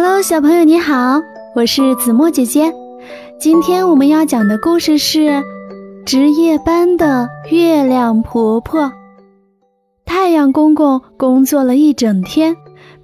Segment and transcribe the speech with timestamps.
[0.00, 1.20] Hello，小朋友你好，
[1.56, 2.72] 我是子墨姐姐。
[3.36, 5.18] 今天我们要讲的故事是
[6.06, 8.82] 《值夜班的月亮婆婆》。
[10.04, 12.54] 太阳公公工作了一整天，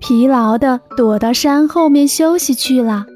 [0.00, 3.06] 疲劳的躲到山后面休息去了。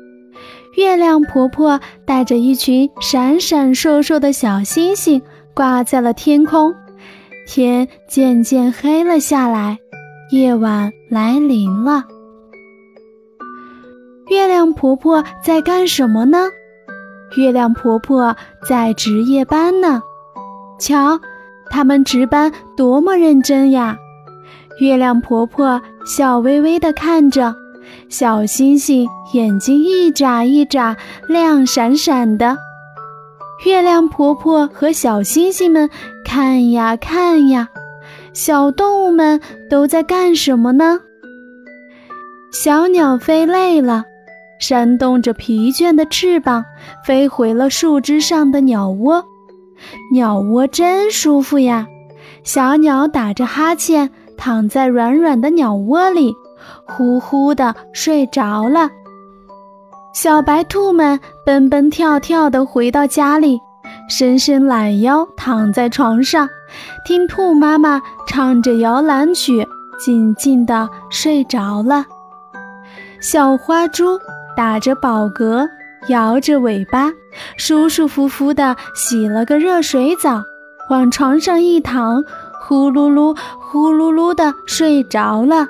[0.79, 5.21] 月亮婆婆带着一群闪闪烁烁的小星星
[5.53, 6.75] 挂在了天空，
[7.47, 9.77] 天渐渐黑了下来，
[10.31, 12.05] 夜晚来临了。
[14.29, 16.49] 月亮婆婆在干什么呢？
[17.37, 18.37] 月亮婆婆
[18.69, 20.03] 在值夜班呢。
[20.81, 21.21] 瞧，
[21.71, 23.97] 他们值班多么认真呀！
[24.81, 27.55] 月亮婆婆笑微微地看着。
[28.09, 30.97] 小星星眼睛一眨一眨，
[31.29, 32.57] 亮闪闪的。
[33.65, 35.89] 月亮婆婆和小星星们
[36.25, 37.69] 看呀看呀，
[38.33, 41.01] 小动物们都在干什么呢？
[42.53, 44.05] 小鸟飞累了，
[44.59, 46.65] 扇动着疲倦的翅膀，
[47.05, 49.25] 飞回了树枝上的鸟窝。
[50.13, 51.87] 鸟窝真舒服呀！
[52.43, 56.35] 小鸟打着哈欠，躺在软软的鸟窝里。
[56.87, 58.91] 呼呼的睡着了，
[60.15, 63.61] 小白兔们蹦蹦跳跳地回到家里，
[64.09, 66.49] 伸伸懒腰，躺在床上，
[67.05, 69.67] 听兔妈妈唱着摇篮曲，
[70.03, 72.07] 静静地睡着了。
[73.21, 74.19] 小花猪
[74.57, 75.69] 打着饱嗝，
[76.09, 77.13] 摇着尾巴，
[77.59, 80.43] 舒舒服服地洗了个热水澡，
[80.89, 82.25] 往床上一躺，
[82.63, 85.69] 呼噜噜，呼噜噜地睡着了。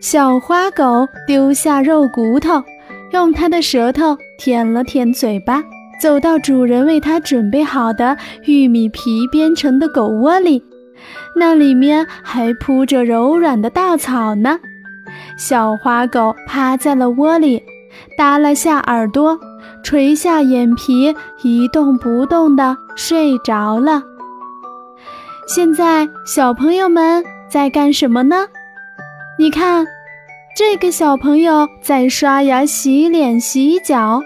[0.00, 2.64] 小花狗丢下肉骨头，
[3.12, 5.62] 用它的舌头舔了舔嘴巴，
[6.00, 8.16] 走到主人为它准备好的
[8.46, 10.64] 玉米皮编成的狗窝里，
[11.36, 14.58] 那里面还铺着柔软的稻草呢。
[15.36, 17.62] 小花狗趴在了窝里，
[18.16, 19.38] 耷拉下耳朵，
[19.82, 24.02] 垂下眼皮，一动不动地睡着了。
[25.46, 28.46] 现在，小朋友们在干什么呢？
[29.38, 29.86] 你看，
[30.56, 34.22] 这个小朋友在刷牙、洗脸、洗脚，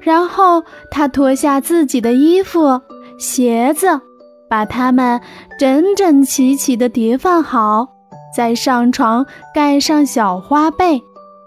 [0.00, 2.80] 然后他脱下自己的衣服、
[3.18, 4.00] 鞋子，
[4.48, 5.20] 把它们
[5.58, 7.88] 整整齐齐地叠放好，
[8.34, 9.24] 再上床
[9.54, 11.02] 盖上小花被，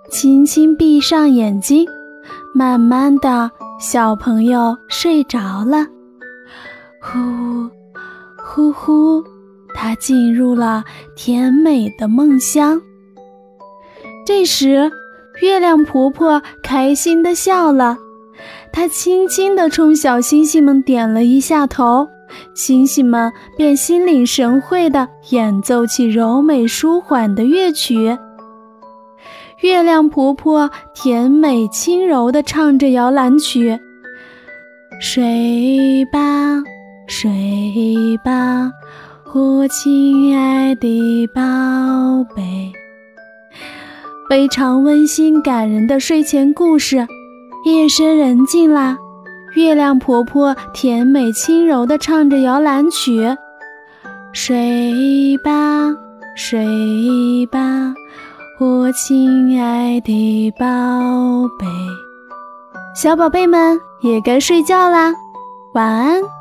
[0.09, 1.85] 轻轻闭上眼睛，
[2.53, 5.85] 慢慢的，小朋友睡着了。
[7.01, 7.69] 呼，
[8.37, 9.23] 呼呼，
[9.73, 10.83] 他进入了
[11.15, 12.81] 甜美的梦乡。
[14.25, 14.91] 这时，
[15.41, 17.97] 月亮婆婆开心的笑了，
[18.71, 22.07] 她轻轻地冲小星星们点了一下头，
[22.53, 28.17] 星星们便心领神会地演奏起柔美舒缓的乐曲。
[29.61, 33.79] 月亮婆婆甜美轻柔地唱着摇篮曲
[35.01, 36.61] ：“睡吧，
[37.07, 37.31] 睡
[38.23, 38.71] 吧，
[39.33, 41.41] 我亲爱的宝
[42.35, 42.71] 贝。”
[44.29, 47.07] 非常温馨感人的睡前故事，
[47.65, 48.97] 夜深人静啦，
[49.57, 53.35] 月亮婆婆甜美轻柔地唱着摇篮曲，
[54.31, 55.51] 睡吧，
[56.35, 56.63] 睡
[57.51, 57.59] 吧，
[58.59, 60.65] 我亲爱的宝
[61.57, 61.65] 贝，
[62.95, 65.11] 小宝贝们也该睡觉啦，
[65.73, 66.36] 晚安。